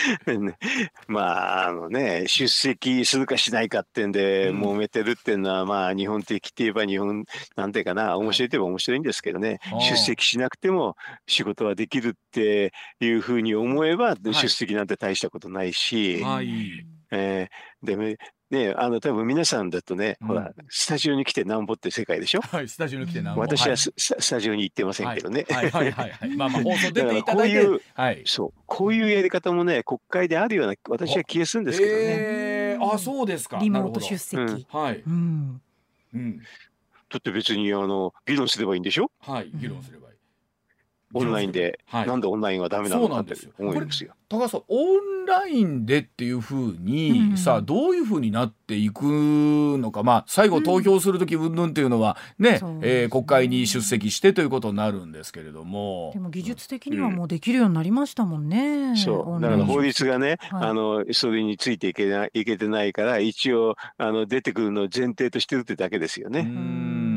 [1.08, 1.20] ま
[1.64, 7.24] ああのね出席するかしないかってんで揉めてるっていうのは、まあ日本的って言えば日本
[7.56, 9.58] なんていうかな面白いといえば面白いんですけどね。
[9.80, 10.96] 出席しなくても
[11.26, 18.18] 仕事はできるっていうふうに思えば出席なんて大したことないし、はい、えー、で
[18.50, 22.40] ねあの多分皆さんだとね、うん、ほらスタジオに来てなんぼって世界でしょ？
[22.40, 23.40] はい、スタジオに来てなんぼ。
[23.42, 25.46] 私はス,、スタジオに行ってませんけどね。
[25.48, 31.98] はいはいはい、はい、まあまあ 放送出ていただいて、こういうはい、そうこういうやり方もね国会であるような私は気がするんですけどね。
[32.00, 33.58] えー、あそうですか。
[33.60, 34.38] リモート出席。
[34.40, 35.02] うん、はい。
[35.06, 35.60] うん。
[36.14, 36.38] うん。
[36.38, 36.44] だ
[37.18, 39.10] って別にあの議論すればいいんでしょ？
[39.20, 39.99] はい、議論すれば。
[41.12, 44.12] オンラインで、はい、なんでオンラインはダメなのかって思いますよ。
[44.28, 50.04] 高橋さんオンラインでっていうふうに、うん、さあどういうふうになっていくのか。
[50.04, 56.12] まあ最後投票する時うんぬんっていうのはね、うん、えー、国会に出席してということになるんですけれども。
[56.14, 58.90] でも技術的にはもうできるようになりましたもんね。
[58.90, 58.92] う。
[58.92, 66.40] ん、そうだから法律がね、はい、あのそれについていけないいけてないから一応あの出てくるのを前提としてるってだけですよね。
[66.40, 67.09] うん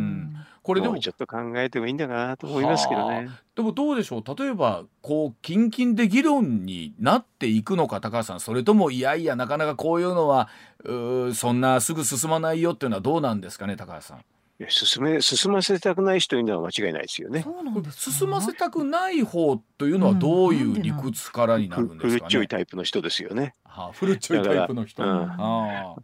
[0.63, 3.29] これでもちょっと考えてもいいんだなと思いますけどね。
[3.55, 4.35] でもどうでしょう？
[4.37, 10.49] 例えばこう近々で議論になっていくのか高橋さんそれともいやいやなかなかこういうのは
[10.83, 14.19] うそんなすぐ進まないよっていうのはどうなんですかね高橋さん。
[14.19, 14.21] い
[14.59, 17.45] や進め進ませたくない人いるのは間違いないですよね。
[17.91, 22.09] 進ませたくない方というのはどういう理屈からになるんですかね。
[22.11, 23.53] 古っちょいタイプの人ですよね。
[23.65, 25.03] はあ、古っちょいタイプの人。
[25.03, 25.95] うん、あ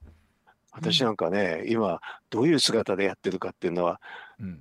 [0.71, 4.01] 私なんかね、今どういう姿でやってるかっていうのは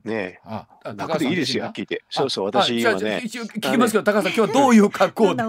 [0.04, 2.02] ねあ楽でいいですよ聞いて。
[2.10, 3.22] そうそう私今ね。
[3.24, 5.34] 聞きますけど高橋さん今日はどういう格好？
[5.36, 5.42] で？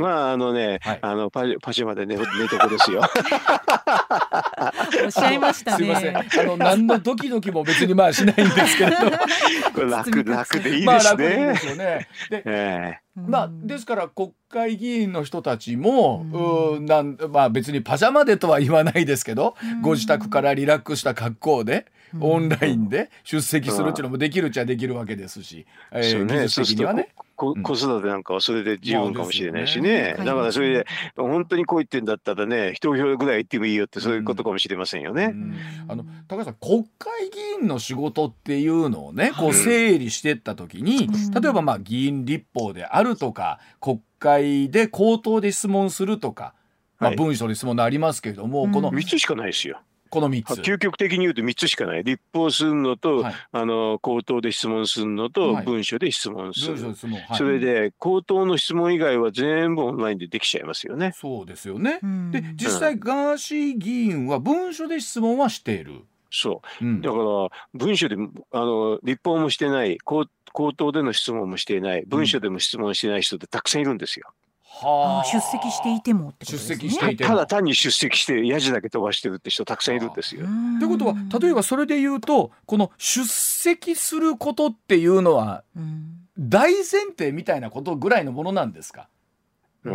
[0.00, 3.02] まああのね、あのパジパジャマで寝寝床ですよ。
[5.04, 6.16] おっしゃいましたすみません。
[6.16, 8.96] あの何のドキドキも別にまあしないんですけれど。
[9.86, 12.08] 楽楽でいいですね、まあ、ですよね。
[12.30, 16.24] で、えー、まあですから国会議員の人たちも、
[16.76, 21.86] うん、なんまあ別にパジャマでとは言わないですけど、ご自宅からリラックスした格好で
[22.20, 27.10] オンラインで出席するっていうのもできるっちゃできるわけですし、えー、技術的にはね。
[27.36, 30.14] 子育てなんかはそれで十分かもしれないしね。
[30.18, 35.34] だからそれで本当にこう言ってんだったらね、一票ぐらい言ってもいいよってそういうことかもしれませんよね。
[35.86, 46.54] あの高橋さん、国会議員の仕事っていうのをね、こう整理していった時に、例えばまあ議員立法であるとか、国会で口頭で質問するとか、
[46.98, 49.78] まあ文書で質問でありますけれども、この3つしかないですよ。
[50.16, 50.60] この3つ。
[50.60, 52.02] 究極的に言うと3つしかない。
[52.02, 61.12] 立法するのと、はい、あの口頭で質問するのと、はい、文書で質問する、はい、それで口頭の質問以外は全部オンラインでできちゃいますよね。
[61.14, 62.00] そうですよね。
[62.30, 66.00] で実際、ガーシー議員は文書で質問はしている。
[66.30, 68.16] そう、うん、だから文書で
[68.52, 74.32] あの立法もしてない口口頭での質問もしていない文書でも質問してない人ってたくさんいるんですよ。
[74.82, 76.76] はあ、出席していてもってことですね。
[76.76, 80.46] 出席していてただ単に出席してやじだけ飛ばしてるって人たくさんいるんですよ。
[80.80, 85.64] ということは例えばそれで言うとこの出席することっていうのは
[86.38, 86.84] 大前
[87.16, 89.08] 提みたいなことぐらいのものなんですか？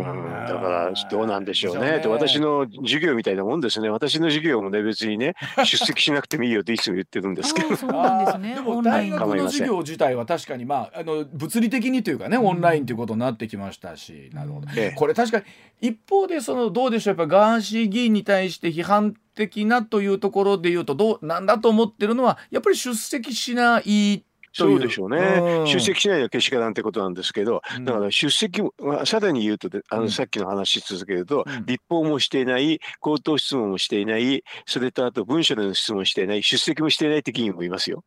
[0.00, 1.98] ん、だからどうなんでしょうね。
[1.98, 3.88] ね私の授業みたいなもんですね。
[3.88, 7.76] 私の授業もね別にね 出席しなくてもいいよっていつも言ってるんですけど。
[7.76, 8.54] そうなんですね。
[8.54, 14.68] でも大学の授業自体は確かにまああの物理的にというかねオンラインということになってきましたし、なるほど。
[14.96, 15.44] これ確かに
[15.80, 38.04] 一方でそのどうでしょうやっぱガーシー議員に対して批判的なというところで言うとどうなんだと思ってるのはやっぱり出席しないそうでしょうね、うん、出席しないのはけしからんってことなんですけど、うん、だから出席はさらに言うとあのさっきの話し続けると、うん、立法もしていない口頭質問もしていないそれとあと文書での質問していない出席もしていないって議員もいますよ。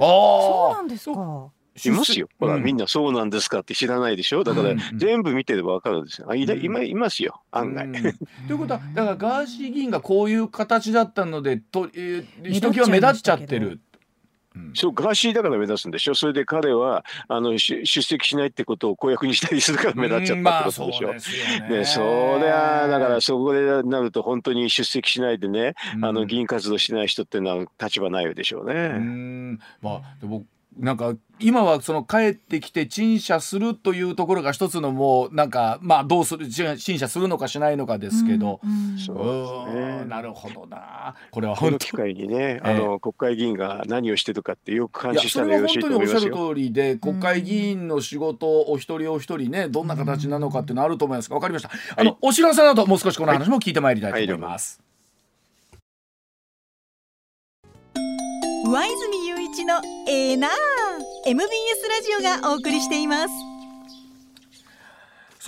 [0.00, 1.50] あそうなんですか。
[1.86, 2.28] いますよ。
[2.40, 4.42] ほら、みんなそうなんですかって知らないでしょ。
[4.42, 6.28] だから、全部見てればわかるんですよ。
[6.28, 7.92] あ、い今、いますよ、案外。
[8.48, 13.80] ということは、だからガーシー議員がこういう形だったので、と、えー、ひときわ目立っちゃってる。
[14.74, 16.14] そうガーシーだから目立つんでしょ？
[16.14, 21.08] それで彼はあの出席しないってことを公約にしたりするから目立っちゃったってことでしょ？
[21.08, 21.84] まあ、そね。
[21.84, 28.74] それはだからそこでなると本当に出席しないでね、あの議員活動しない人っていうのは立場ないでしょうね。
[28.74, 29.58] うん。
[29.80, 30.44] まあ、でも
[30.78, 38.60] なんか今はその帰ってきて陳謝するというところが一つのもうなんかまあどうする陳謝するのかしないのかですけど、
[39.04, 41.14] そうね、なるほどな。
[41.30, 46.20] これは本当機会にね、あの国会議員が何をしてるかってよく監視したらよろしいと思いますよ。
[46.20, 51.70] 本当におっしゃる通りで国会議員の仕事お一人お一人ねどんな形なのかっていうのあると思いますがわかりました。
[51.96, 54.80] あの、お知らせなどもう少しこの話も聞いてまいりたいと思います。
[58.70, 60.50] 上泉雄一のエナー
[61.24, 61.48] MBS
[61.88, 63.47] ラジオがお送りしています。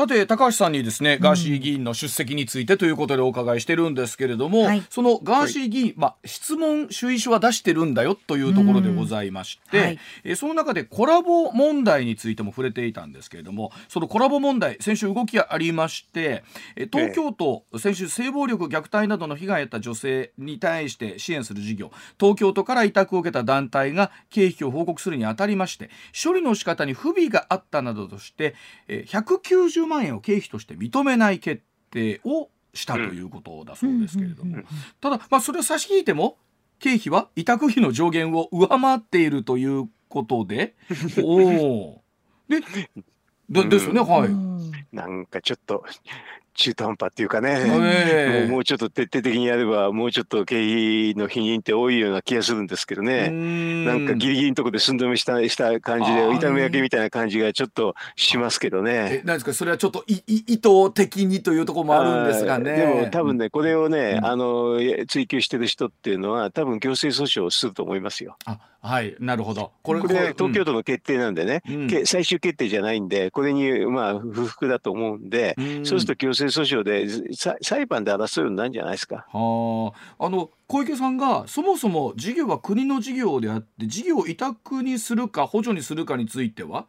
[0.00, 16.44] さて高橋さんにですねガーシー議員の出席についてということでお伺いしてるんですけれども、はい、そのガーシー議員、はい、まあ、質問主意書は出してるんだよというところでございまして、はい、えその中でコラボ問題についても触れていたんですけれどもそのコラボ問題先週動きがありまして
[16.90, 25.90] 東京都、先週性暴力虐待などの被害をった女性に対して支援する事業東京都から委託を受けた団体が経費を報告するにあたりまして
[26.24, 28.54] 処理の仕方に不備があったなどとして
[28.88, 34.62] 190万円を経費として認めない決定をしたということだそうですけれども、
[35.00, 36.38] ただ、まあ、それを差し引いても
[36.78, 40.74] 経費は委託費の上限を上回っているということで。
[41.22, 42.04] おお
[42.48, 42.60] で
[43.48, 44.94] でですよね、はい。
[44.94, 45.84] なんかちょっと
[46.60, 48.44] 中途半端っていうかね、え。
[48.46, 53.30] ー、もうちょっと徹底的にやればもうちょっと経費の否認って多いような気がするんですけどね。
[53.30, 59.22] なんかギリギリのところで寸止めしたした感じで痛み分けみたいな感じがちょっとしますけどね。
[59.24, 62.76] なんですかそれはちょっとい意図的にというところもあるんですがね。
[62.76, 68.36] でも多分ねこれをね、うん、あの追求してる人っていうのは多分行政訴訟をすると思いますよ。
[68.44, 69.72] あはいなるほど。
[69.82, 77.06] これこれ東京都の決定なんでね、うん、最終決定じゃないんでこれにまあ不服だと思うんで、うん、そうすると行政訴訟で
[77.62, 79.26] 裁判で争うようになるんじゃないですか。
[79.32, 86.86] はあの小池さんがそもそも事業は国の事業であって事業を委託にするか補助にするかについては？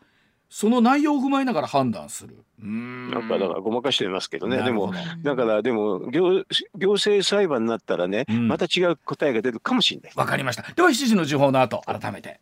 [0.53, 2.43] その内容を踏まえながら判断する。
[2.59, 10.11] なんかだからごまかしてますけどね、でも、だからでも行、行政裁判になったらね、うん、また違う答えが出るかもしれない。
[10.13, 10.63] わかりました。
[10.63, 12.41] では、7時の時報の後、改めて。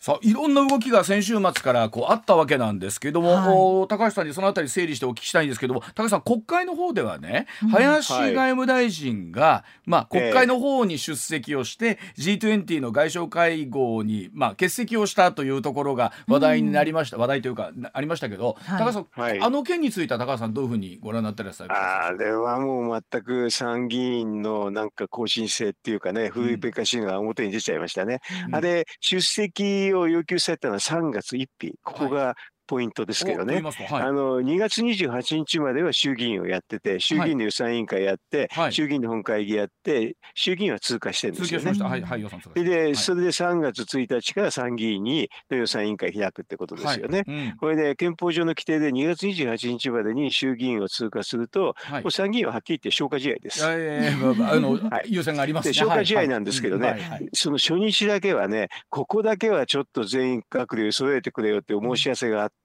[0.00, 22.06] さあいろんな動きが先週末からこうあったわけなんですけども、はい、高橋さんにそのあたり整理してお聞きしたいんですけども高橋さん国会の方ではね、林外務大臣が、はい、まあ、国会の方に出席をして、えー、G20 の外相会合に、まあ、欠席をしたというところが話題になりました、うん、話題というかありましたけど、はい、高橋さん、はい、あの件については高橋さんどういうふうにご覧になってらっしゃいますか？
[22.06, 28.20] あれはもう全く参議院のなんか更新性っていうかね古いべかしいのが表に出ちゃいましたね。
[28.46, 32.36] うん、あれ出席を要求されたのは3月1日、ここが
[32.70, 41.60] ポイントですけどね、はい、あの2月28日までは衆議院をやってて、衆議院の予算委員会やって、はい、衆議院の本会議やって、衆議院は通過してるんですよ。
[41.60, 41.72] ね。
[41.82, 42.22] はいはい、
[42.54, 47.24] で、それで3月1日から参議院に予算委員会開くってことですよね。
[47.26, 53.66] うん、これで憲法上の規定で2月28日までに衆議院を通過すると、もう参議院ははっきり言って消化試合です。
[53.66, 62.59] あの 優先があります、ね、消化試合なんですけどね、その初日だけはね、ここだけはちょっと全員閣僚揃えてくれよって申し合わせがあって、、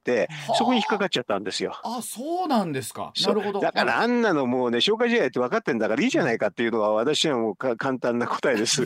[0.57, 1.73] そこに引っかかっちゃったんですよ。
[1.83, 3.11] あそうなんですか。
[3.25, 3.59] なるほど。
[3.59, 8.85] だからあんなのもうね消化試合って分かってんだからいいじゃないかっていうのが私はもう 簡単な答えです。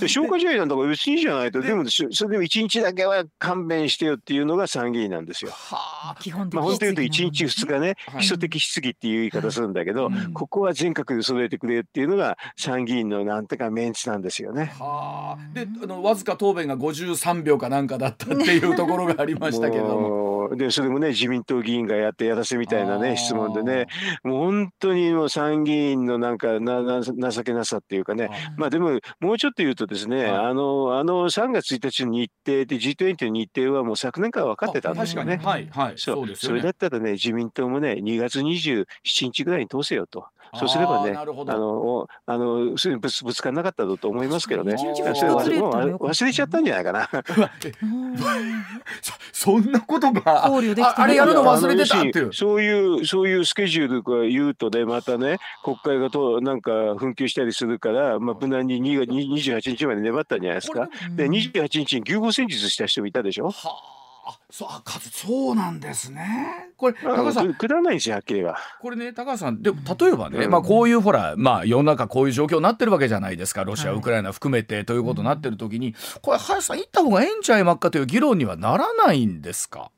[0.00, 5.52] で消化試合なんだから別にいいじゃないとでもそれでも1日だけは勘弁してよっていうのが参議院なんですよ。
[5.52, 14.72] はあ、基本的まあ本当言うと1日2日ね、基礎的質疑っていう言い方するんだけど、ここは全国で揃えてくれっていうのが参議院のなんてかメンツなんですよね。
[14.78, 20.24] はあ、であのわずか答弁が53秒かなんかだったっていうところがありましたけども。
[20.56, 23.86] でそれもね自民党議員がやってやらせみたいなね質問でね。
[24.22, 28.30] もう本当にもう参議院のなんかなな情けなさっていうかね。
[28.56, 35.40] まあでももうちょっと言うとですね、はい、あのあの3月1日の日程で G20 の日程はもう昨年から分かってたんですよね。
[35.42, 40.26] はいはい、そう、ね、それだったらね自民党もね2月27日ぐらいに通せよと。
[40.56, 44.76] そうすればね、あの、あの、すぐぶつぶつかなかったと思いますけどね。
[44.78, 47.08] それ忘れちゃったんじゃないかな。
[49.32, 50.60] そんなことがあ
[51.06, 52.32] れやるの忘れてたっていう。
[52.32, 60.88] そういうそういうスケジュールが言うとね、またね、国会がとなんか紛糾したりするから、まあ無難に28日まで粘ったんじゃないですか。
[61.16, 63.50] で、28日に牛歩戦術した人もいたでしょ。
[63.50, 64.30] はあ。
[64.30, 66.70] あそうあそうなんですね。
[66.76, 67.54] これ高橋さん。
[67.54, 68.56] くだらないんですよはっきりは。
[68.80, 69.76] これね高橋さんで例
[70.12, 73.64] えばね、うん、まあこういうほらまあ世の中こういう状況になってるわけじゃないですか。
[73.64, 79.90] ロシア、ウクライナ含めてということになってる時に、これ林さん行った方がええんちゃいまっかという議論にはならないんですか？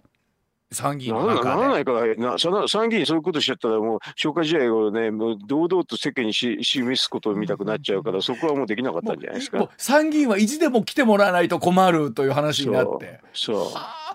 [0.72, 1.48] 参議院の中で。
[1.48, 2.36] ならないからな
[2.68, 9.68] 参議院そういうことしちゃったらもう消化試合をねもう堂々と世間にし 示すことを見たくなっちゃうから、そこはもうできなかったんじゃないですか。
[9.78, 13.20] 参議院はいつでも来てもらわないと困るという話になって。
[13.32, 14.05] そう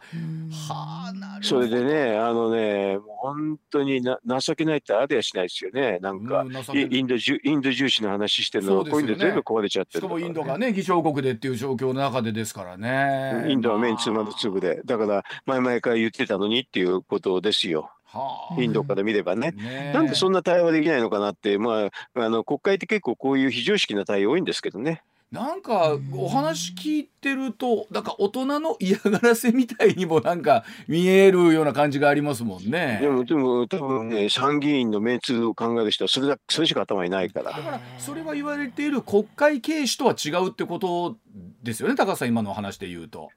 [0.52, 6.00] はあなるそれでねあのねもう本当にな情けないってありゃしないですよね。
[6.00, 13.46] なんか、インドインド重視の話してるのは、こういうの全部壊れちゃってる、ね、しかもインドがね議長国でっていう状況の中でですからね。
[13.50, 17.92] インドは目につまる粒でだから前々から言ってたのにっていうことですよ。
[18.06, 19.52] はあ、インドから見ればね。
[19.52, 21.90] ねなんでそんな対応できないのかなって、まあ、
[22.20, 25.04] あの国会って結構こういう非常識な対応多いんですけどね。
[25.32, 33.00] なんかお話聞いてるとなんか大人の嫌がらせみたいにもなんか見えるような感じがありますもんね。
[33.02, 37.52] でもでも多分ね参議院のメンツを考える人はそれだそれしか頭にないから。
[37.52, 41.16] だからそれは言われている国会軽視とは違うってこと
[41.64, 43.30] ですよね高橋さん今の話で言うと。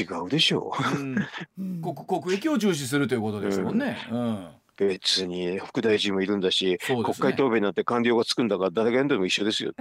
[0.00, 1.00] 違うでしょう、
[1.58, 3.96] うん、 国国益を重視するということですもんね。
[4.10, 4.48] うん、うん
[4.78, 9.72] 別に副大臣もいるんだし、ね、国会答弁なんて官僚がつくんだから誰がやんでも一緒ですよ。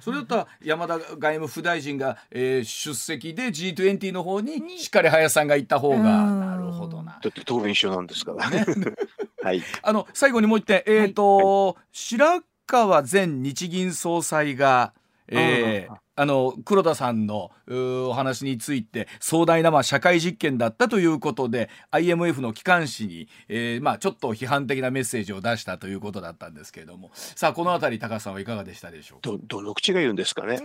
[0.00, 6.02] それだったら山田外務副大臣が、えー、出席で G20 の方にしっかり林さんが行った方が。
[6.02, 7.18] なるほどな。
[7.22, 8.64] だって答弁一緒なんですからね。
[9.42, 9.62] はい。
[9.82, 10.82] あの最後にもう一点。
[10.86, 14.94] えっ、ー、と、はい、白川前日銀総裁が、
[15.28, 27.10] えー、あの黒田さんのお話について壮大なまあ社会実験だったということで IMF の機関紙に、えー、まあちょっと批判的なメッセージを出したということだったんですけれども。
[27.14, 30.60] さあこの辺り高橋さんはいかがでしたでしょうどどの口が言うんですかね？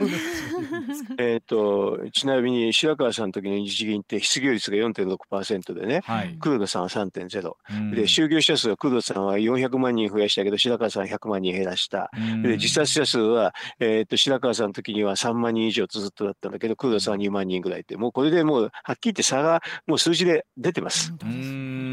[1.18, 21.14] えっとちなみに白川さんの時の日銀って失業率が4.6%でね、はい、黒田さんは3.0、うん、で就業者数は黒田さんは400万人増やしたけど白川さんは100万人減らした、うん、で自殺者数は、えー、と白川さんの時には3万人以上ずっとだったんだけど、黒田さんは2万人ぐらいで、もうこれでもう、はっきり言って差がもう数字で出てます。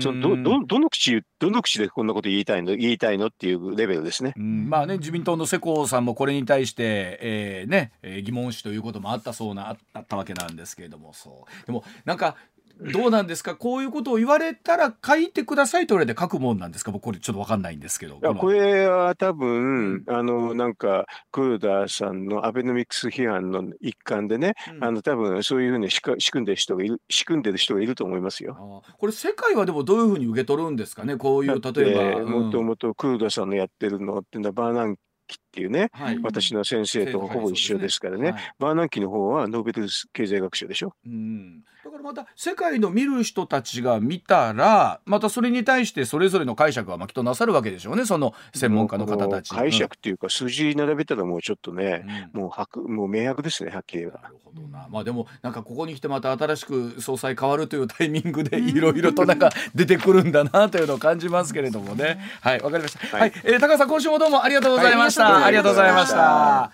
[0.01, 4.35] そのどどどの口、どの口でこんなこと言いたいの、言いたいのっていうレベルですね。
[4.37, 7.93] まあね、自民党の世耕さんもこれに対して、えー、ね、
[8.23, 11.67] 疑問視ということもあったそうな、あったわけなんですけれども、そう。
[11.67, 12.37] でも、なんか、
[12.79, 13.57] どうなんですか？
[13.57, 16.91] こういうことを言われたら書いてくださいと言われて書くもんなんですか？
[16.93, 18.17] 僕これちょっと分かんないんですけど。
[18.17, 28.83] いやこれは多分、あの、なんか、黒田さんのアベノミクス批判の一環でね、うん、あの、多分そういうふうに仕組んでる人がいる、仕組んでる人がいると思いますよ。
[28.99, 31.17] これ世界はでもどういうふうに受け取るんですかね？
[31.17, 32.27] こういう、例えば。
[32.27, 34.97] もともと黒田さんのやってるのっていうのはバーナン
[35.27, 40.95] キっていうね、はい、私の先生とほぼ一緒ですからね、はい、バーナンキの方はノーベル経済学賞でしょ？
[41.05, 49.55] うんだからまた世界の見る人たちが見たらまたそれに対してそれぞれの解釈はまあきっとなさるわけでしょうねその専門家の方たち。
[49.55, 54.21] 解釈っていうか数字並べたらもうちょっとね、うん、もう白もう明白ですねはっきり言えば。
[54.21, 62.19] なるほどなまあでもなんかここに来てまた新しく総裁変わるというタイミングで いろいろとなんか出てくるんだなというのを感じますけれどもね。
[62.41, 63.17] はいわかりました。
[63.17, 65.33] はい、はい、えー、高橋さん今週もどうもありがとうございました。
[65.33, 66.73] はい、ありがとうございました。